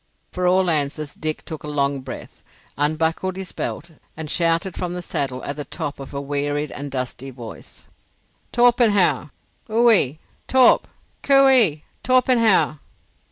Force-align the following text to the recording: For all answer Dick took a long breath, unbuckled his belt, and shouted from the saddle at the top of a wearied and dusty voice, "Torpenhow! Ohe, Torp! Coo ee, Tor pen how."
For 0.31 0.47
all 0.47 0.67
answer 0.71 1.05
Dick 1.19 1.45
took 1.45 1.61
a 1.63 1.67
long 1.67 1.99
breath, 1.99 2.43
unbuckled 2.75 3.35
his 3.35 3.51
belt, 3.51 3.91
and 4.17 4.31
shouted 4.31 4.75
from 4.75 4.95
the 4.95 5.03
saddle 5.03 5.43
at 5.43 5.57
the 5.57 5.63
top 5.63 5.99
of 5.99 6.11
a 6.11 6.19
wearied 6.19 6.71
and 6.71 6.89
dusty 6.89 7.29
voice, 7.29 7.85
"Torpenhow! 8.51 9.29
Ohe, 9.69 10.17
Torp! 10.47 10.87
Coo 11.21 11.47
ee, 11.49 11.83
Tor 12.01 12.23
pen 12.23 12.39
how." 12.39 12.79